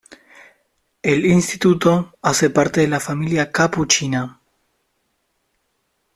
El 1.03 1.27
instituto 1.27 2.15
hace 2.23 2.49
parte 2.49 2.81
de 2.81 2.87
la 2.87 2.99
Familia 2.99 3.51
Capuchina. 3.51 4.41